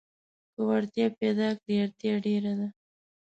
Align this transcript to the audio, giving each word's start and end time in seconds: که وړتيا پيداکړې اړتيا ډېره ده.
که 0.53 0.59
وړتيا 0.67 1.07
پيداکړې 1.19 1.73
اړتيا 1.83 2.13
ډېره 2.25 2.51
ده. 2.59 2.67